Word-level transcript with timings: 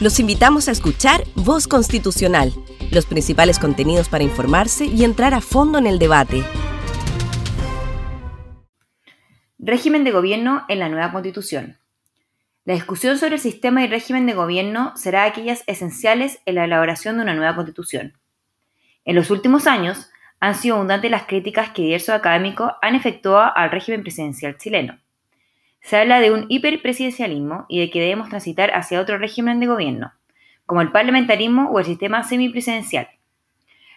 Los 0.00 0.18
invitamos 0.18 0.66
a 0.66 0.72
escuchar 0.72 1.22
Voz 1.36 1.68
Constitucional, 1.68 2.52
los 2.90 3.06
principales 3.06 3.60
contenidos 3.60 4.08
para 4.08 4.24
informarse 4.24 4.86
y 4.86 5.04
entrar 5.04 5.34
a 5.34 5.40
fondo 5.40 5.78
en 5.78 5.86
el 5.86 6.00
debate. 6.00 6.42
Régimen 9.60 10.02
de 10.02 10.10
gobierno 10.10 10.64
en 10.68 10.80
la 10.80 10.88
nueva 10.88 11.12
Constitución. 11.12 11.78
La 12.64 12.74
discusión 12.74 13.18
sobre 13.18 13.36
el 13.36 13.40
sistema 13.40 13.84
y 13.84 13.86
régimen 13.86 14.26
de 14.26 14.34
gobierno 14.34 14.92
será 14.96 15.26
aquellas 15.26 15.62
esenciales 15.68 16.40
en 16.44 16.56
la 16.56 16.64
elaboración 16.64 17.16
de 17.16 17.22
una 17.22 17.34
nueva 17.34 17.54
Constitución. 17.54 18.18
En 19.04 19.14
los 19.14 19.30
últimos 19.30 19.68
años, 19.68 20.10
han 20.40 20.56
sido 20.56 20.74
abundantes 20.74 21.10
las 21.10 21.26
críticas 21.26 21.70
que 21.70 21.82
diversos 21.82 22.16
académicos 22.16 22.72
han 22.82 22.96
efectuado 22.96 23.52
al 23.54 23.70
régimen 23.70 24.02
presidencial 24.02 24.58
chileno. 24.58 24.98
Se 25.84 25.98
habla 25.98 26.20
de 26.20 26.32
un 26.32 26.46
hiperpresidencialismo 26.48 27.66
y 27.68 27.78
de 27.78 27.90
que 27.90 28.00
debemos 28.00 28.30
transitar 28.30 28.70
hacia 28.74 29.02
otro 29.02 29.18
régimen 29.18 29.60
de 29.60 29.66
gobierno, 29.66 30.14
como 30.64 30.80
el 30.80 30.90
parlamentarismo 30.90 31.68
o 31.70 31.78
el 31.78 31.84
sistema 31.84 32.24
semipresidencial. 32.24 33.10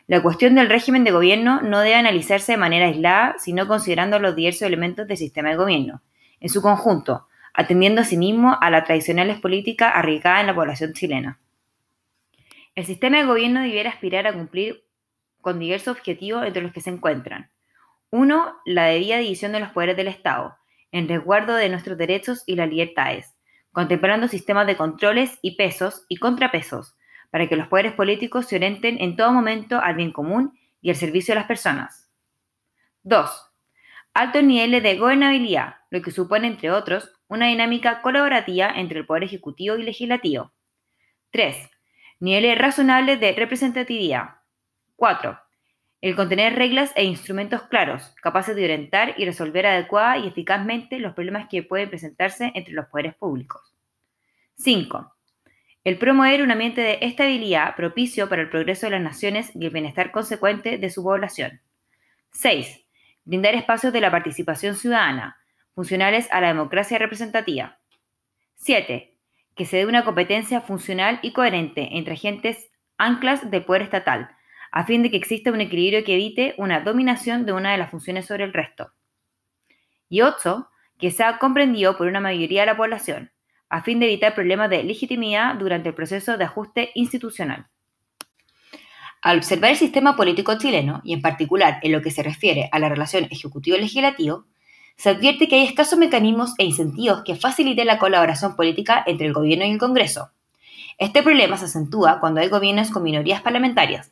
La 0.06 0.22
cuestión 0.22 0.56
del 0.56 0.68
régimen 0.68 1.06
de 1.06 1.12
gobierno 1.12 1.62
no 1.62 1.80
debe 1.80 1.96
analizarse 1.96 2.52
de 2.52 2.58
manera 2.58 2.88
aislada, 2.88 3.36
sino 3.40 3.70
considerando 3.70 4.20
los 4.20 4.36
diversos 4.36 4.64
elementos 4.64 5.08
del 5.08 5.16
sistema 5.16 5.50
de 5.50 5.56
gobierno, 5.56 6.02
en 6.42 6.50
su 6.50 6.62
conjunto, 6.62 7.30
atendiendo 7.54 8.02
asimismo 8.02 8.58
a 8.60 8.70
las 8.70 8.84
tradicionales 8.84 9.40
políticas 9.40 9.94
arraigadas 9.96 10.42
en 10.42 10.48
la 10.48 10.56
población 10.56 10.92
chilena. 10.92 11.40
El 12.76 12.86
sistema 12.86 13.20
de 13.20 13.28
gobierno 13.28 13.62
debiera 13.62 13.92
aspirar 13.92 14.28
a 14.28 14.34
cumplir 14.34 14.84
con 15.40 15.58
diversos 15.58 15.96
objetivos 15.96 16.46
entre 16.46 16.64
los 16.64 16.74
que 16.74 16.82
se 16.82 16.90
encuentran. 16.90 17.50
Uno, 18.10 18.58
la 18.66 18.88
debida 18.88 19.20
división 19.20 19.54
de 19.54 19.62
los 19.62 19.70
poderes 19.72 19.96
del 19.96 20.10
Estado, 20.10 20.58
en 20.92 21.08
resguardo 21.08 21.56
de 21.56 21.70
nuestros 21.70 21.98
derechos 21.98 22.44
y 22.46 22.56
las 22.56 22.70
libertades, 22.70 23.36
contemplando 23.72 24.28
sistemas 24.28 24.68
de 24.68 24.78
controles 24.78 25.38
y 25.42 25.56
pesos 25.56 26.06
y 26.10 26.18
contrapesos, 26.18 26.96
para 27.30 27.48
que 27.48 27.56
los 27.56 27.68
poderes 27.68 27.94
políticos 27.94 28.48
se 28.48 28.56
orienten 28.56 28.98
en 29.02 29.16
todo 29.16 29.32
momento 29.32 29.80
al 29.80 29.96
bien 29.96 30.12
común 30.12 30.58
y 30.82 30.90
al 30.90 30.96
servicio 30.96 31.34
de 31.34 31.40
las 31.40 31.48
personas. 31.48 32.10
2. 33.04 33.30
Altos 34.14 34.44
niveles 34.44 34.82
de 34.82 34.98
gobernabilidad, 34.98 35.76
lo 35.92 36.02
que 36.02 36.12
supone, 36.12 36.48
entre 36.48 36.72
otros, 36.72 37.12
una 37.28 37.48
dinámica 37.48 38.02
colaborativa 38.02 38.72
entre 38.76 39.00
el 39.00 39.06
Poder 39.06 39.24
Ejecutivo 39.24 39.76
y 39.76 39.84
Legislativo. 39.84 40.54
3. 41.32 41.70
Niveles 42.20 42.58
razonables 42.58 43.20
de 43.20 43.34
representatividad, 43.34 44.38
4. 44.96 45.40
El 46.00 46.16
contener 46.16 46.54
reglas 46.56 46.92
e 46.96 47.04
instrumentos 47.04 47.64
claros, 47.64 48.14
capaces 48.22 48.56
de 48.56 48.64
orientar 48.64 49.16
y 49.18 49.26
resolver 49.26 49.66
adecuada 49.66 50.18
y 50.20 50.28
eficazmente 50.28 51.00
los 51.00 51.16
problemas 51.16 51.48
que 51.50 51.64
pueden 51.64 51.90
presentarse 51.90 52.52
entre 52.54 52.74
los 52.74 52.86
poderes 52.86 53.16
públicos. 53.16 53.76
5. 54.58 55.16
El 55.84 55.98
promover 55.98 56.44
un 56.44 56.52
ambiente 56.52 56.82
de 56.82 57.00
estabilidad 57.02 57.76
propicio 57.76 58.30
para 58.30 58.44
el 58.44 58.50
progreso 58.50 58.86
de 58.86 58.92
las 58.92 59.02
naciones 59.02 59.52
y 59.56 59.66
el 59.66 59.72
bienestar 59.72 60.12
consecuente 60.12 60.78
de 60.78 60.90
su 60.92 61.04
población. 61.04 61.62
6. 62.32 62.86
Brindar 63.26 63.56
espacios 63.56 63.92
de 63.92 64.02
la 64.02 64.12
participación 64.12 64.76
ciudadana, 64.76 65.38
funcionales 65.74 66.28
a 66.32 66.42
la 66.42 66.50
democracia 66.50 67.00
representativa. 67.00 67.80
7. 68.56 69.16
Que 69.56 69.66
se 69.66 69.78
dé 69.78 69.86
una 69.88 70.04
competencia 70.04 70.62
funcional 70.62 71.18
y 71.24 71.34
coherente 71.34 71.98
entre 71.98 72.14
agentes 72.14 72.70
anclas 72.98 73.50
del 73.50 73.66
poder 73.66 73.82
estatal, 73.82 74.37
a 74.72 74.86
fin 74.86 75.04
de 75.04 75.12
que 75.12 75.18
exista 75.18 75.52
un 75.52 75.62
equilibrio 75.62 76.04
que 76.04 76.14
evite 76.14 76.56
una 76.58 76.82
dominación 76.82 77.46
de 77.46 77.54
una 77.54 77.72
de 77.72 77.78
las 77.78 77.92
funciones 77.92 78.26
sobre 78.26 78.44
el 78.44 78.54
resto. 78.54 78.92
Y 80.10 80.22
ocho, 80.22 80.70
que 81.00 81.12
sea 81.12 81.38
comprendido 81.38 81.98
por 81.98 82.08
una 82.08 82.20
mayoría 82.20 82.62
de 82.62 82.68
la 82.68 82.78
población, 82.78 83.32
a 83.70 83.82
fin 83.82 84.00
de 84.00 84.08
evitar 84.08 84.34
problemas 84.34 84.70
de 84.70 84.84
legitimidad 84.84 85.56
durante 85.56 85.90
el 85.90 85.96
proceso 85.96 86.38
de 86.38 86.46
ajuste 86.46 86.92
institucional. 86.96 87.68
Al 89.22 89.38
observar 89.38 89.72
el 89.72 89.78
sistema 89.78 90.16
político 90.16 90.58
chileno, 90.58 91.02
y 91.04 91.14
en 91.14 91.22
particular 91.22 91.80
en 91.82 91.92
lo 91.92 92.02
que 92.02 92.12
se 92.12 92.24
refiere 92.24 92.70
a 92.72 92.80
la 92.80 92.88
relación 92.88 93.26
ejecutivo-legislativo, 93.26 94.46
se 94.96 95.10
advierte 95.10 95.48
que 95.48 95.56
hay 95.56 95.66
escasos 95.66 96.00
mecanismos 96.00 96.54
e 96.58 96.66
incentivos 96.66 97.24
que 97.24 97.36
faciliten 97.36 97.88
la 97.88 98.00
colaboración 98.00 98.56
política 98.56 99.04
entre 99.06 99.28
el 99.28 99.34
gobierno 99.34 99.66
y 99.66 99.72
el 99.72 99.78
Congreso. 99.78 100.32
Este 100.98 101.22
problema 101.22 101.58
se 101.58 101.66
acentúa 101.66 102.20
cuando 102.20 102.42
hay 102.42 102.48
gobiernos 102.48 102.90
con 102.90 103.04
minorías 103.04 103.42
parlamentarias, 103.42 104.12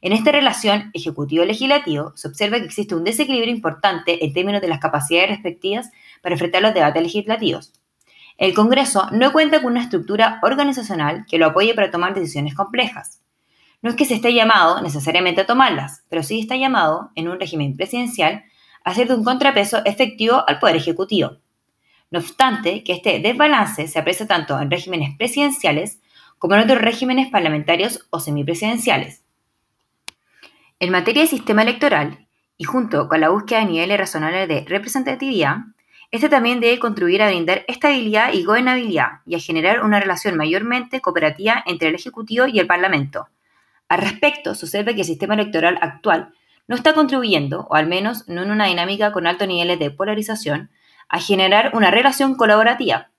en 0.00 0.12
esta 0.12 0.30
relación 0.30 0.90
ejecutivo-legislativo 0.94 2.12
se 2.14 2.28
observa 2.28 2.58
que 2.58 2.66
existe 2.66 2.94
un 2.94 3.04
desequilibrio 3.04 3.52
importante 3.52 4.24
en 4.24 4.32
términos 4.32 4.60
de 4.60 4.68
las 4.68 4.78
capacidades 4.78 5.30
respectivas 5.30 5.90
para 6.22 6.34
enfrentar 6.34 6.62
los 6.62 6.74
debates 6.74 7.02
legislativos. 7.02 7.72
El 8.36 8.54
Congreso 8.54 9.08
no 9.10 9.32
cuenta 9.32 9.60
con 9.60 9.72
una 9.72 9.82
estructura 9.82 10.38
organizacional 10.42 11.26
que 11.28 11.38
lo 11.38 11.46
apoye 11.46 11.74
para 11.74 11.90
tomar 11.90 12.14
decisiones 12.14 12.54
complejas. 12.54 13.20
No 13.82 13.90
es 13.90 13.96
que 13.96 14.04
se 14.04 14.14
esté 14.14 14.32
llamado 14.32 14.80
necesariamente 14.80 15.40
a 15.40 15.46
tomarlas, 15.46 16.04
pero 16.08 16.22
sí 16.22 16.38
está 16.38 16.56
llamado, 16.56 17.10
en 17.16 17.28
un 17.28 17.40
régimen 17.40 17.76
presidencial, 17.76 18.44
a 18.84 18.90
hacer 18.90 19.08
de 19.08 19.14
un 19.14 19.24
contrapeso 19.24 19.84
efectivo 19.84 20.44
al 20.46 20.60
Poder 20.60 20.76
Ejecutivo. 20.76 21.38
No 22.10 22.20
obstante, 22.20 22.84
que 22.84 22.92
este 22.92 23.18
desbalance 23.18 23.88
se 23.88 23.98
aprecia 23.98 24.26
tanto 24.26 24.58
en 24.60 24.70
regímenes 24.70 25.16
presidenciales 25.16 26.00
como 26.38 26.54
en 26.54 26.60
otros 26.60 26.80
regímenes 26.80 27.30
parlamentarios 27.30 28.06
o 28.10 28.20
semipresidenciales. 28.20 29.24
En 30.80 30.92
materia 30.92 31.22
de 31.22 31.28
sistema 31.28 31.62
electoral, 31.62 32.28
y 32.56 32.62
junto 32.62 33.08
con 33.08 33.20
la 33.20 33.30
búsqueda 33.30 33.60
de 33.60 33.66
niveles 33.66 33.98
razonables 33.98 34.46
de 34.46 34.64
representatividad, 34.68 35.56
este 36.12 36.28
también 36.28 36.60
debe 36.60 36.78
contribuir 36.78 37.20
a 37.20 37.26
brindar 37.26 37.64
estabilidad 37.66 38.32
y 38.32 38.44
gobernabilidad 38.44 39.20
y 39.26 39.34
a 39.34 39.40
generar 39.40 39.82
una 39.82 39.98
relación 39.98 40.36
mayormente 40.36 41.00
cooperativa 41.00 41.64
entre 41.66 41.88
el 41.88 41.96
Ejecutivo 41.96 42.46
y 42.46 42.60
el 42.60 42.68
Parlamento. 42.68 43.26
Al 43.88 44.02
respecto, 44.02 44.54
se 44.54 44.66
observa 44.66 44.94
que 44.94 45.00
el 45.00 45.06
sistema 45.06 45.34
electoral 45.34 45.80
actual 45.80 46.32
no 46.68 46.76
está 46.76 46.94
contribuyendo, 46.94 47.66
o 47.68 47.74
al 47.74 47.88
menos 47.88 48.28
no 48.28 48.44
en 48.44 48.52
una 48.52 48.66
dinámica 48.66 49.10
con 49.10 49.26
altos 49.26 49.48
niveles 49.48 49.80
de 49.80 49.90
polarización, 49.90 50.70
a 51.08 51.18
generar 51.18 51.72
una 51.74 51.90
relación 51.90 52.36
colaborativa. 52.36 53.10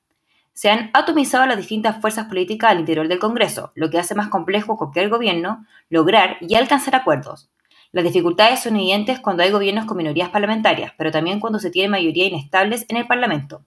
Se 0.59 0.69
han 0.69 0.89
atomizado 0.91 1.45
las 1.45 1.55
distintas 1.55 2.01
fuerzas 2.01 2.25
políticas 2.25 2.71
al 2.71 2.81
interior 2.81 3.07
del 3.07 3.17
Congreso, 3.17 3.71
lo 3.75 3.89
que 3.89 3.97
hace 3.97 4.13
más 4.13 4.27
complejo 4.27 4.75
cualquier 4.75 5.07
gobierno 5.07 5.65
lograr 5.89 6.35
y 6.41 6.55
alcanzar 6.55 6.97
acuerdos. 6.97 7.49
Las 7.93 8.03
dificultades 8.03 8.61
son 8.63 8.75
evidentes 8.75 9.21
cuando 9.21 9.41
hay 9.41 9.51
gobiernos 9.51 9.85
con 9.85 9.95
minorías 9.95 10.27
parlamentarias, 10.31 10.91
pero 10.97 11.11
también 11.11 11.39
cuando 11.39 11.59
se 11.59 11.71
tiene 11.71 11.87
mayoría 11.87 12.25
inestables 12.25 12.85
en 12.89 12.97
el 12.97 13.07
Parlamento. 13.07 13.63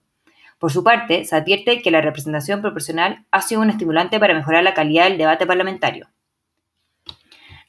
Por 0.59 0.71
su 0.71 0.83
parte, 0.83 1.25
se 1.25 1.35
advierte 1.35 1.81
que 1.81 1.89
la 1.89 1.99
representación 1.99 2.61
proporcional 2.61 3.25
ha 3.31 3.41
sido 3.41 3.61
un 3.61 3.71
estimulante 3.71 4.19
para 4.19 4.35
mejorar 4.35 4.63
la 4.63 4.75
calidad 4.75 5.05
del 5.05 5.17
debate 5.17 5.47
parlamentario. 5.47 6.09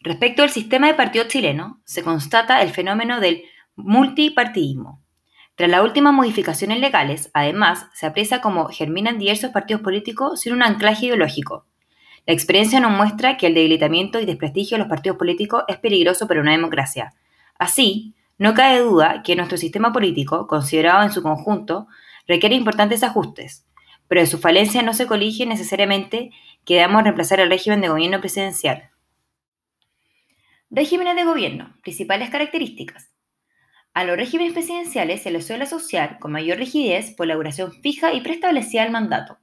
Respecto 0.02 0.42
al 0.42 0.50
sistema 0.50 0.88
de 0.88 0.92
partido 0.92 1.24
chileno, 1.28 1.80
se 1.84 2.02
constata 2.02 2.60
el 2.60 2.72
fenómeno 2.72 3.20
del 3.20 3.44
multipartidismo. 3.74 5.03
Tras 5.56 5.70
las 5.70 5.82
últimas 5.82 6.12
modificaciones 6.12 6.81
legales, 6.81 7.31
además, 7.32 7.87
se 7.94 8.06
aprecia 8.06 8.41
cómo 8.41 8.69
germinan 8.69 9.19
diversos 9.19 9.50
partidos 9.50 9.82
políticos 9.82 10.41
sin 10.41 10.53
un 10.53 10.62
anclaje 10.62 11.06
ideológico, 11.06 11.66
la 12.26 12.32
experiencia 12.32 12.81
nos 12.81 12.92
muestra 12.92 13.37
que 13.37 13.48
el 13.48 13.54
debilitamiento 13.54 14.19
y 14.19 14.25
desprestigio 14.25 14.76
de 14.76 14.84
los 14.84 14.88
partidos 14.88 15.19
políticos 15.19 15.65
es 15.69 15.76
peligroso 15.76 16.26
para 16.26 16.41
una 16.41 16.53
democracia. 16.53 17.12
Así, 17.59 18.15
no 18.38 18.54
cabe 18.54 18.81
duda 18.81 19.22
que 19.22 19.37
nuestro 19.37 19.59
sistema 19.59 19.92
político, 19.92 20.47
considerado 20.47 21.03
en 21.03 21.12
su 21.12 21.22
conjunto, 21.22 21.86
requiere 22.26 22.54
importantes 22.54 23.03
ajustes, 23.03 23.66
pero 24.09 24.22
de 24.22 24.26
su 24.26 24.38
falencia 24.38 24.81
no 24.81 24.94
se 24.94 25.06
colige 25.06 25.44
necesariamente 25.44 26.31
que 26.65 26.76
debamos 26.76 27.03
reemplazar 27.03 27.41
el 27.41 27.50
régimen 27.50 27.82
de 27.82 27.88
gobierno 27.88 28.21
presidencial. 28.21 28.91
Regímenes 30.71 31.16
de 31.16 31.25
gobierno. 31.25 31.76
Principales 31.82 32.31
características. 32.31 33.13
A 33.94 34.03
los 34.03 34.16
regímenes 34.16 34.55
presidenciales 34.55 35.22
se 35.22 35.31
les 35.31 35.47
suele 35.47 35.62
asociar 35.62 36.19
con 36.19 36.32
mayor 36.32 36.59
rigidez 36.59 37.12
por 37.12 37.28
la 37.28 37.37
duración 37.37 37.72
fija 37.81 38.12
y 38.12 38.22
preestablecida 38.22 38.82
del 38.82 38.91
mandato. 38.91 39.38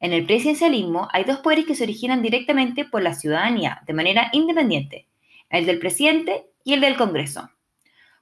En 0.00 0.12
el 0.12 0.26
presidencialismo 0.26 1.08
hay 1.12 1.22
dos 1.22 1.38
poderes 1.38 1.66
que 1.66 1.76
se 1.76 1.84
originan 1.84 2.20
directamente 2.20 2.84
por 2.84 3.04
la 3.04 3.14
ciudadanía, 3.14 3.82
de 3.86 3.92
manera 3.92 4.28
independiente, 4.32 5.06
el 5.50 5.66
del 5.66 5.78
presidente 5.78 6.46
y 6.64 6.72
el 6.72 6.80
del 6.80 6.96
Congreso, 6.96 7.48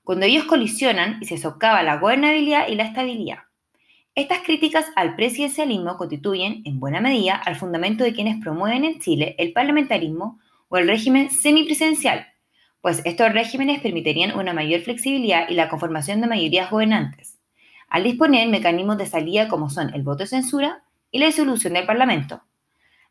cuando 0.03 0.27
ellos 0.27 0.45
colisionan 0.45 1.17
y 1.23 1.25
se 1.25 1.39
socava 1.39 1.83
la 1.83 1.97
gobernabilidad 1.97 2.69
y 2.69 2.75
la 2.75 2.85
estabilidad. 2.85 3.39
Estas 4.15 4.41
críticas 4.41 4.85
al 4.97 5.17
presidencialismo 5.17 5.97
constituyen, 5.97 6.61
en 6.67 6.79
buena 6.79 7.01
medida, 7.01 7.37
al 7.37 7.57
fundamento 7.57 8.05
de 8.05 8.13
quienes 8.13 8.37
promueven 8.41 8.85
en 8.85 9.01
Chile 9.01 9.35
el 9.39 9.55
parlamentarismo 9.55 10.39
o 10.69 10.77
el 10.77 10.87
régimen 10.87 11.31
semipresidencial, 11.31 12.34
pues 12.85 13.01
estos 13.07 13.33
regímenes 13.33 13.81
permitirían 13.81 14.39
una 14.39 14.53
mayor 14.53 14.83
flexibilidad 14.83 15.49
y 15.49 15.55
la 15.55 15.71
conformación 15.71 16.21
de 16.21 16.27
mayorías 16.27 16.71
gobernantes, 16.71 17.39
al 17.89 18.05
disponer 18.05 18.47
mecanismos 18.51 18.99
de 18.99 19.07
salida 19.07 19.49
como 19.49 19.71
son 19.71 19.95
el 19.95 20.03
voto 20.03 20.25
de 20.25 20.27
censura 20.27 20.85
y 21.11 21.19
la 21.19 21.25
disolución 21.25 21.73
del 21.73 21.87
Parlamento. 21.87 22.43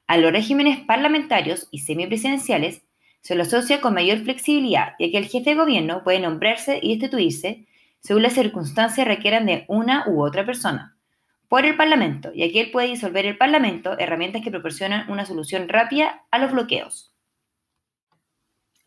A 0.05 0.17
los 0.17 0.31
regímenes 0.31 0.81
parlamentarios 0.81 1.69
y 1.71 1.79
semipresidenciales 1.79 2.83
se 3.21 3.33
lo 3.33 3.41
asocia 3.41 3.81
con 3.81 3.95
mayor 3.95 4.19
flexibilidad, 4.19 4.93
ya 4.99 5.09
que 5.09 5.17
el 5.17 5.25
jefe 5.25 5.49
de 5.49 5.55
gobierno 5.55 6.03
puede 6.03 6.19
nombrarse 6.19 6.79
y 6.79 6.89
destituirse 6.89 7.65
según 7.99 8.21
las 8.21 8.33
circunstancias 8.33 9.07
requieran 9.07 9.47
de 9.47 9.65
una 9.67 10.03
u 10.07 10.23
otra 10.23 10.45
persona. 10.45 10.95
por 11.47 11.65
el 11.65 11.75
Parlamento, 11.75 12.29
y 12.31 12.43
aquí 12.43 12.59
él 12.59 12.69
puede 12.69 12.89
disolver 12.89 13.25
el 13.25 13.39
Parlamento, 13.39 13.97
herramientas 13.97 14.43
que 14.43 14.51
proporcionan 14.51 15.09
una 15.11 15.25
solución 15.25 15.67
rápida 15.67 16.21
a 16.29 16.37
los 16.37 16.51
bloqueos. 16.51 17.11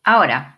Ahora, 0.05 0.56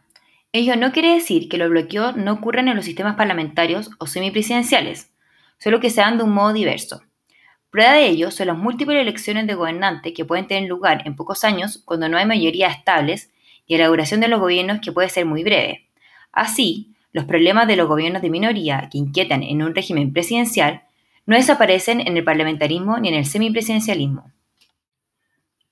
ello 0.53 0.77
no 0.77 0.93
quiere 0.93 1.15
decir 1.15 1.49
que 1.49 1.59
los 1.59 1.71
bloqueos 1.71 2.17
no 2.17 2.33
ocurran 2.33 2.69
en 2.69 2.77
los 2.77 2.85
sistemas 2.85 3.17
parlamentarios 3.17 3.91
o 3.99 4.06
semipresidenciales, 4.06 5.12
solo 5.59 5.81
que 5.81 5.91
se 5.91 6.00
dan 6.00 6.19
de 6.19 6.25
un 6.25 6.33
modo 6.33 6.53
diverso. 6.53 7.03
Prueba 7.71 7.93
de 7.93 8.06
ello 8.06 8.31
son 8.31 8.47
las 8.47 8.56
múltiples 8.56 9.00
elecciones 9.00 9.47
de 9.47 9.55
gobernantes 9.55 10.15
que 10.15 10.25
pueden 10.25 10.47
tener 10.47 10.69
lugar 10.69 11.03
en 11.06 11.17
pocos 11.17 11.45
años 11.45 11.83
cuando 11.85 12.09
no 12.09 12.17
hay 12.17 12.25
mayorías 12.25 12.77
estables 12.77 13.31
y 13.67 13.77
la 13.77 13.89
duración 13.89 14.21
de 14.21 14.29
los 14.29 14.41
gobiernos 14.41 14.81
que 14.81 14.91
puede 14.91 15.11
ser 15.11 15.27
muy 15.27 15.45
breve. 15.45 15.89
Así, 16.33 16.94
los 17.12 17.27
problemas 17.27 17.67
de 17.67 17.77
los 17.77 17.87
gobiernos 17.87 18.23
de 18.23 18.31
minoría 18.31 18.89
que 18.91 18.97
inquietan 18.97 19.43
en 19.43 19.62
un 19.62 19.75
régimen 19.75 20.12
presidencial 20.15 20.83
no 21.27 21.37
desaparecen 21.37 22.01
en 22.01 22.17
el 22.17 22.25
parlamentarismo 22.25 22.99
ni 22.99 23.09
en 23.09 23.15
el 23.15 23.27
semipresidencialismo. 23.27 24.33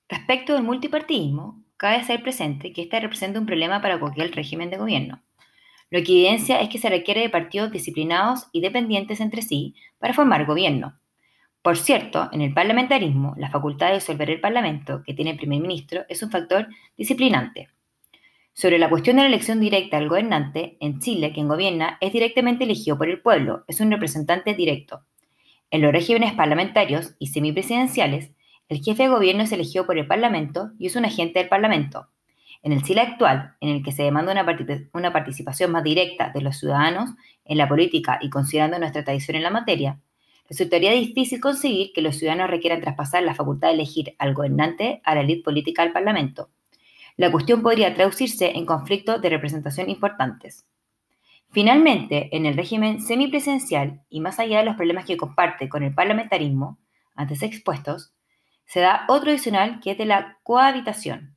Respecto 0.07 0.53
del 0.53 0.63
multipartidismo, 0.63 1.63
cabe 1.77 1.95
hacer 1.95 2.21
presente 2.21 2.73
que 2.73 2.81
éste 2.81 2.99
representa 2.99 3.39
un 3.39 3.45
problema 3.45 3.81
para 3.81 3.99
cualquier 3.99 4.31
régimen 4.35 4.69
de 4.69 4.77
gobierno. 4.77 5.23
Lo 5.89 6.03
que 6.03 6.11
evidencia 6.11 6.59
es 6.59 6.69
que 6.69 6.79
se 6.79 6.89
requiere 6.89 7.21
de 7.21 7.29
partidos 7.29 7.71
disciplinados 7.71 8.47
y 8.51 8.61
dependientes 8.61 9.21
entre 9.21 9.41
sí 9.41 9.75
para 9.99 10.13
formar 10.13 10.45
gobierno. 10.45 10.99
Por 11.61 11.77
cierto, 11.77 12.29
en 12.31 12.41
el 12.41 12.53
parlamentarismo, 12.53 13.33
la 13.37 13.49
facultad 13.49 13.89
de 13.89 13.95
disolver 13.95 14.29
el 14.29 14.41
Parlamento 14.41 15.01
que 15.05 15.13
tiene 15.13 15.31
el 15.31 15.37
primer 15.37 15.59
ministro 15.59 16.03
es 16.09 16.21
un 16.23 16.31
factor 16.31 16.67
disciplinante. 16.97 17.69
Sobre 18.53 18.79
la 18.79 18.89
cuestión 18.89 19.17
de 19.17 19.23
la 19.23 19.27
elección 19.27 19.59
directa 19.59 19.97
al 19.97 20.09
gobernante, 20.09 20.77
en 20.79 20.99
Chile 20.99 21.31
quien 21.31 21.47
gobierna 21.47 21.97
es 22.01 22.11
directamente 22.11 22.63
elegido 22.63 22.97
por 22.97 23.09
el 23.09 23.21
pueblo, 23.21 23.63
es 23.67 23.79
un 23.81 23.91
representante 23.91 24.53
directo. 24.55 25.03
En 25.69 25.81
los 25.81 25.91
regímenes 25.91 26.33
parlamentarios 26.33 27.15
y 27.19 27.27
semipresidenciales, 27.27 28.31
el 28.69 28.83
jefe 28.83 29.03
de 29.03 29.09
gobierno 29.09 29.43
es 29.43 29.51
elegido 29.51 29.85
por 29.85 29.97
el 29.97 30.07
Parlamento 30.07 30.71
y 30.77 30.87
es 30.87 30.95
un 30.95 31.05
agente 31.05 31.39
del 31.39 31.47
Parlamento. 31.47 32.07
En 32.63 32.73
el 32.73 32.83
Chile 32.83 33.01
actual, 33.01 33.55
en 33.61 33.69
el 33.69 33.83
que 33.83 33.91
se 33.91 34.03
demanda 34.03 34.31
una, 34.93 35.13
participación 35.13 35.71
más 35.71 35.83
directa 35.83 36.31
de 36.33 36.41
los 36.41 36.57
ciudadanos 36.57 37.11
en 37.45 37.57
la 37.57 37.69
política 37.69 38.19
y 38.21 38.29
considerando 38.29 38.77
nuestra 38.77 39.03
tradición 39.03 39.37
en 39.37 39.43
la 39.43 39.51
materia, 39.51 39.99
resultaría 40.49 40.91
difícil 40.91 41.39
conseguir 41.39 41.91
que 41.93 42.01
los 42.01 42.17
ciudadanos 42.17 42.49
requieran 42.49 42.81
traspasar 42.81 43.23
la 43.23 43.35
facultad 43.35 43.69
de 43.69 43.75
elegir 43.75 44.15
al 44.17 44.33
gobernante 44.33 45.01
a 45.05 45.15
la 45.15 45.21
élite 45.21 45.43
política 45.43 45.83
del 45.83 45.93
Parlamento. 45.93 46.49
La 47.15 47.31
cuestión 47.31 47.61
podría 47.61 47.93
traducirse 47.93 48.51
en 48.55 48.65
conflictos 48.65 49.21
de 49.21 49.29
representación 49.29 49.89
importantes. 49.89 50.67
Finalmente, 51.49 52.35
en 52.35 52.45
el 52.45 52.57
régimen 52.57 53.01
semipresidencial 53.01 54.01
y 54.09 54.19
más 54.19 54.39
allá 54.39 54.59
de 54.59 54.65
los 54.65 54.75
problemas 54.75 55.05
que 55.05 55.15
comparte 55.17 55.69
con 55.69 55.83
el 55.83 55.93
parlamentarismo, 55.93 56.77
antes 57.15 57.41
expuestos, 57.41 58.13
se 58.67 58.81
da 58.81 59.05
otro 59.07 59.31
adicional 59.31 59.79
que 59.79 59.91
es 59.91 59.97
de 59.97 60.05
la 60.05 60.37
cohabitación. 60.43 61.35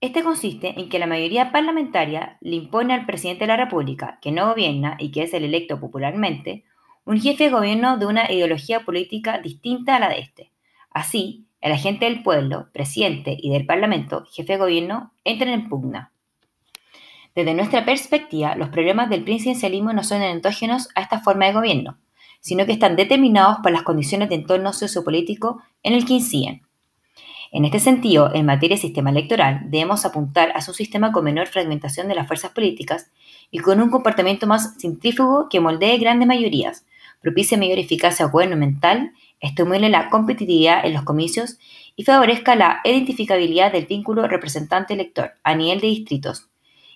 Este 0.00 0.22
consiste 0.22 0.78
en 0.78 0.88
que 0.88 0.98
la 0.98 1.06
mayoría 1.06 1.52
parlamentaria 1.52 2.36
le 2.40 2.56
impone 2.56 2.92
al 2.92 3.06
presidente 3.06 3.44
de 3.44 3.48
la 3.48 3.56
República, 3.56 4.18
que 4.20 4.32
no 4.32 4.48
gobierna 4.48 4.96
y 4.98 5.10
que 5.12 5.22
es 5.22 5.32
el 5.32 5.44
electo 5.44 5.80
popularmente, 5.80 6.64
un 7.04 7.20
jefe 7.20 7.44
de 7.44 7.50
gobierno 7.50 7.98
de 7.98 8.06
una 8.06 8.30
ideología 8.30 8.80
política 8.80 9.38
distinta 9.38 9.96
a 9.96 10.00
la 10.00 10.08
de 10.08 10.20
este. 10.20 10.52
Así, 10.90 11.46
el 11.60 11.72
agente 11.72 12.04
del 12.06 12.22
pueblo, 12.22 12.68
presidente 12.72 13.36
y 13.38 13.50
del 13.50 13.66
Parlamento, 13.66 14.24
jefe 14.30 14.54
de 14.54 14.58
gobierno, 14.58 15.12
entran 15.24 15.50
en 15.50 15.68
pugna. 15.68 16.12
Desde 17.34 17.54
nuestra 17.54 17.84
perspectiva, 17.84 18.54
los 18.54 18.68
problemas 18.68 19.10
del 19.10 19.24
presidencialismo 19.24 19.92
no 19.92 20.04
son 20.04 20.22
entógenos 20.22 20.88
a 20.94 21.00
esta 21.00 21.20
forma 21.20 21.46
de 21.46 21.54
gobierno, 21.54 21.98
sino 22.40 22.66
que 22.66 22.72
están 22.72 22.94
determinados 22.94 23.58
por 23.62 23.72
las 23.72 23.82
condiciones 23.82 24.28
de 24.28 24.36
entorno 24.36 24.72
sociopolítico 24.72 25.62
en 25.84 25.94
el 25.94 26.04
que 26.04 26.14
inciden. 26.14 26.62
En 27.52 27.64
este 27.64 27.78
sentido, 27.78 28.34
en 28.34 28.46
materia 28.46 28.74
de 28.76 28.82
sistema 28.82 29.10
electoral, 29.10 29.60
debemos 29.66 30.04
apuntar 30.04 30.50
a 30.50 30.58
un 30.66 30.74
sistema 30.74 31.12
con 31.12 31.22
menor 31.22 31.46
fragmentación 31.46 32.08
de 32.08 32.16
las 32.16 32.26
fuerzas 32.26 32.50
políticas 32.50 33.12
y 33.52 33.60
con 33.60 33.80
un 33.80 33.90
comportamiento 33.90 34.48
más 34.48 34.74
centrífugo 34.80 35.48
que 35.48 35.60
moldee 35.60 35.98
grandes 35.98 36.26
mayorías, 36.26 36.84
propicie 37.20 37.56
mayor 37.56 37.78
eficacia 37.78 38.26
gubernamental, 38.26 39.12
estimule 39.38 39.88
la 39.88 40.10
competitividad 40.10 40.84
en 40.84 40.94
los 40.94 41.04
comicios 41.04 41.58
y 41.94 42.02
favorezca 42.02 42.56
la 42.56 42.80
identificabilidad 42.82 43.70
del 43.70 43.86
vínculo 43.86 44.26
representante-elector 44.26 45.34
a 45.44 45.54
nivel 45.54 45.80
de 45.80 45.86
distritos, 45.86 46.48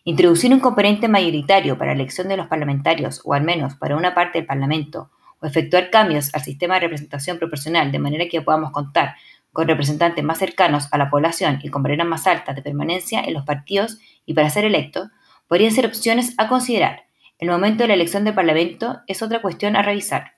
Introducir 0.08 0.54
un 0.54 0.60
componente 0.60 1.06
mayoritario 1.06 1.76
para 1.76 1.90
la 1.90 2.00
elección 2.00 2.28
de 2.28 2.38
los 2.38 2.46
parlamentarios, 2.46 3.20
o 3.24 3.34
al 3.34 3.42
menos 3.42 3.74
para 3.74 3.94
una 3.94 4.14
parte 4.14 4.38
del 4.38 4.46
Parlamento, 4.46 5.10
o 5.40 5.46
efectuar 5.46 5.90
cambios 5.90 6.34
al 6.34 6.42
sistema 6.42 6.74
de 6.74 6.80
representación 6.80 7.38
proporcional 7.38 7.92
de 7.92 7.98
manera 7.98 8.28
que 8.28 8.42
podamos 8.42 8.70
contar 8.72 9.14
con 9.52 9.66
representantes 9.66 10.24
más 10.24 10.38
cercanos 10.38 10.88
a 10.92 10.98
la 10.98 11.10
población 11.10 11.60
y 11.62 11.68
con 11.68 11.82
barreras 11.82 12.06
más 12.06 12.26
altas 12.26 12.54
de 12.54 12.62
permanencia 12.62 13.20
en 13.20 13.34
los 13.34 13.44
partidos 13.44 13.98
y 14.26 14.34
para 14.34 14.50
ser 14.50 14.64
electo, 14.64 15.10
podrían 15.46 15.72
ser 15.72 15.86
opciones 15.86 16.34
a 16.38 16.48
considerar. 16.48 17.04
El 17.38 17.50
momento 17.50 17.84
de 17.84 17.88
la 17.88 17.94
elección 17.94 18.24
del 18.24 18.34
Parlamento 18.34 19.00
es 19.06 19.22
otra 19.22 19.40
cuestión 19.40 19.76
a 19.76 19.82
revisar. 19.82 20.32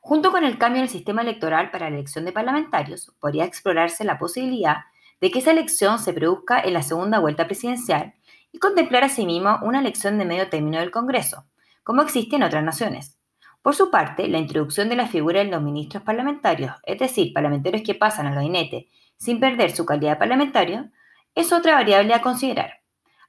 Junto 0.00 0.32
con 0.32 0.44
el 0.44 0.58
cambio 0.58 0.78
en 0.78 0.84
el 0.84 0.90
sistema 0.90 1.22
electoral 1.22 1.70
para 1.70 1.88
la 1.88 1.96
elección 1.96 2.24
de 2.24 2.32
parlamentarios, 2.32 3.12
podría 3.20 3.44
explorarse 3.44 4.04
la 4.04 4.18
posibilidad 4.18 4.78
de 5.20 5.30
que 5.30 5.40
esa 5.40 5.52
elección 5.52 5.98
se 5.98 6.12
produzca 6.12 6.60
en 6.60 6.72
la 6.72 6.82
segunda 6.82 7.18
vuelta 7.18 7.46
presidencial 7.46 8.14
y 8.50 8.58
contemplar 8.58 9.04
asimismo 9.04 9.58
una 9.62 9.80
elección 9.80 10.18
de 10.18 10.24
medio 10.24 10.48
término 10.48 10.80
del 10.80 10.90
Congreso, 10.90 11.44
como 11.84 12.02
existe 12.02 12.36
en 12.36 12.42
otras 12.42 12.64
naciones. 12.64 13.19
Por 13.62 13.74
su 13.74 13.90
parte, 13.90 14.26
la 14.28 14.38
introducción 14.38 14.88
de 14.88 14.96
la 14.96 15.06
figura 15.06 15.40
de 15.44 15.50
los 15.50 15.62
ministros 15.62 16.02
parlamentarios, 16.02 16.72
es 16.84 16.98
decir, 16.98 17.32
parlamentarios 17.34 17.82
que 17.82 17.94
pasan 17.94 18.26
al 18.26 18.34
gabinete 18.34 18.88
sin 19.18 19.38
perder 19.38 19.70
su 19.76 19.84
calidad 19.84 20.12
de 20.12 20.16
parlamentario, 20.16 20.90
es 21.34 21.52
otra 21.52 21.74
variable 21.74 22.14
a 22.14 22.22
considerar. 22.22 22.80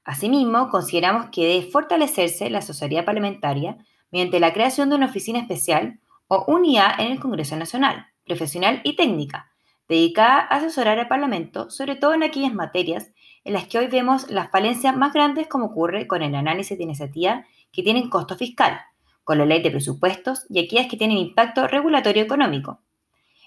Asimismo, 0.05 0.69
consideramos 0.69 1.27
que 1.31 1.45
debe 1.45 1.69
fortalecerse 1.69 2.49
la 2.49 2.61
sociedad 2.61 3.03
parlamentaria 3.03 3.77
mediante 4.09 4.39
la 4.39 4.53
creación 4.53 4.89
de 4.89 4.95
una 4.95 5.07
oficina 5.07 5.39
especial 5.39 5.99
o 6.27 6.45
unidad 6.47 6.99
en 6.99 7.11
el 7.11 7.19
Congreso 7.19 7.57
Nacional, 7.57 8.07
profesional 8.25 8.79
y 8.85 8.95
técnica, 8.95 9.51
dedicada 9.89 10.39
a 10.39 10.55
asesorar 10.55 10.97
al 10.97 11.09
Parlamento, 11.09 11.69
sobre 11.69 11.97
todo 11.97 12.13
en 12.13 12.23
aquellas 12.23 12.53
materias 12.53 13.11
en 13.43 13.51
las 13.53 13.67
que 13.67 13.79
hoy 13.79 13.87
vemos 13.87 14.29
las 14.31 14.49
falencias 14.49 14.95
más 14.95 15.13
grandes 15.13 15.47
como 15.47 15.65
ocurre 15.65 16.07
con 16.07 16.21
el 16.21 16.35
análisis 16.35 16.77
de 16.77 16.85
iniciativa 16.85 17.45
que 17.73 17.83
tienen 17.83 18.09
costo 18.09 18.37
fiscal, 18.37 18.79
con 19.23 19.37
la 19.37 19.45
ley 19.45 19.61
de 19.61 19.71
presupuestos 19.71 20.45
y 20.49 20.59
aquellas 20.59 20.87
que 20.87 20.97
tienen 20.97 21.17
impacto 21.17 21.67
regulatorio 21.67 22.23
económico. 22.23 22.81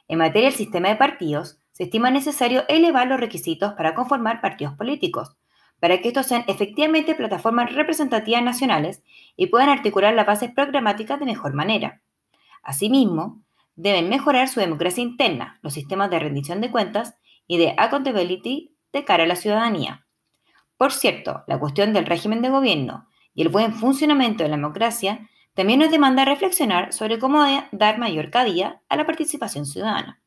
En 0.09 0.19
materia 0.19 0.49
del 0.49 0.59
sistema 0.59 0.89
de 0.89 0.97
partidos, 0.97 1.59
se 1.73 1.85
estima 1.85 2.11
necesario 2.11 2.65
elevar 2.69 3.07
los 3.07 3.19
requisitos 3.19 3.73
para 3.75 3.95
conformar 3.95 4.41
partidos 4.41 4.75
políticos, 4.75 5.37
para 5.81 6.01
que 6.01 6.09
estos 6.09 6.27
sean 6.27 6.45
efectivamente 6.47 7.15
plataformas 7.15 7.75
representativas 7.75 8.43
nacionales 8.43 9.03
y 9.37 9.49
puedan 9.49 9.69
articular 9.69 10.15
las 10.15 10.27
bases 10.27 10.53
programáticas 10.53 11.19
de 11.19 11.27
mejor 11.27 11.55
manera. 11.55 12.01
Asimismo, 12.63 13.43
deben 13.77 14.09
mejorar 14.09 14.49
su 14.49 14.61
democracia 14.61 15.03
interna, 15.03 15.59
los 15.63 15.75
sistemas 15.75 16.11
de 16.11 16.21
rendición 16.21 16.61
de 16.61 16.71
cuentas 16.71 17.17
y 17.47 17.59
de 17.59 17.75
accountability 17.77 18.75
de 18.93 19.05
cara 19.05 19.25
a 19.25 19.27
la 19.27 19.37
ciudadanía. 19.37 20.07
Por 20.77 20.93
cierto, 20.93 21.43
la 21.47 21.59
cuestión 21.59 21.93
del 21.93 22.07
régimen 22.07 22.41
de 22.41 22.51
gobierno 22.51 23.09
y 23.35 23.43
el 23.43 23.49
buen 23.49 23.73
funcionamiento 23.73 24.43
de 24.43 24.51
la 24.51 24.57
democracia 24.57 25.29
también 25.55 25.79
nos 25.79 25.91
demanda 25.91 26.25
reflexionar 26.25 26.93
sobre 26.93 27.19
cómo 27.19 27.45
dar 27.73 27.99
mayor 27.99 28.31
cabida 28.31 28.83
a 28.89 28.97
la 28.97 29.07
participación 29.07 29.67
ciudadana. 29.67 30.21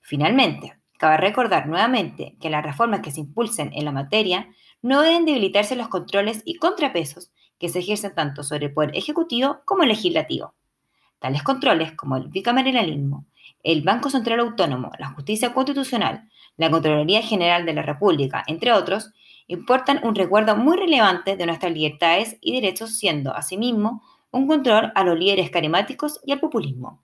Finalmente, 0.00 0.74
cabe 0.98 1.18
recordar 1.18 1.66
nuevamente 1.66 2.36
que 2.40 2.50
las 2.50 2.64
reformas 2.64 3.00
que 3.00 3.10
se 3.10 3.20
impulsen 3.20 3.70
en 3.74 3.84
la 3.84 3.92
materia 3.92 4.48
no 4.82 5.02
deben 5.02 5.24
debilitarse 5.24 5.76
los 5.76 5.88
controles 5.88 6.42
y 6.44 6.56
contrapesos 6.56 7.30
que 7.58 7.68
se 7.68 7.80
ejercen 7.80 8.14
tanto 8.14 8.42
sobre 8.42 8.66
el 8.66 8.74
poder 8.74 8.96
ejecutivo 8.96 9.60
como 9.64 9.84
legislativo. 9.84 10.54
Tales 11.18 11.42
controles 11.42 11.92
como 11.92 12.16
el 12.16 12.28
bicameralismo, 12.28 13.26
el 13.62 13.82
Banco 13.82 14.10
Central 14.10 14.40
Autónomo, 14.40 14.90
la 14.98 15.10
Justicia 15.10 15.54
Constitucional, 15.54 16.28
la 16.56 16.70
Contraloría 16.70 17.22
General 17.22 17.64
de 17.64 17.72
la 17.72 17.82
República, 17.82 18.44
entre 18.46 18.72
otros, 18.72 19.10
importan 19.46 20.00
un 20.04 20.14
recuerdo 20.14 20.56
muy 20.56 20.76
relevante 20.76 21.36
de 21.36 21.46
nuestras 21.46 21.72
libertades 21.72 22.36
y 22.40 22.52
derechos, 22.52 22.96
siendo 22.96 23.34
asimismo 23.34 24.02
un 24.34 24.46
control 24.46 24.92
a 24.94 25.04
los 25.04 25.18
líderes 25.18 25.50
carismáticos 25.50 26.20
y 26.24 26.32
al 26.32 26.40
populismo. 26.40 27.02